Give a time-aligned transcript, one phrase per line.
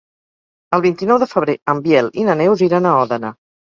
[0.77, 3.37] El vint-i-nou de febrer en Biel i na Neus iran a Òdena.